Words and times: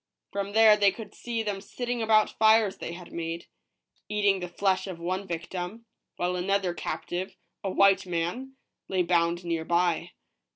From 0.31 0.53
there 0.53 0.75
they 0.75 0.91
could 0.91 1.13
see 1.13 1.43
them 1.43 1.61
sitting 1.61 2.01
about 2.01 2.31
fires 2.39 2.77
they 2.77 2.93
had 2.93 3.11
made, 3.13 3.45
eating 4.09 4.39
the 4.39 4.47
flesh 4.47 4.87
of 4.87 4.97
one 4.99 5.27
victim, 5.27 5.85
while 6.15 6.35
another 6.35 6.73
captive, 6.73 7.37
a 7.63 7.69
white 7.69 8.07
man, 8.07 8.55
lay 8.87 9.03
bound 9.03 9.45
near 9.45 9.63
by. 9.63 10.13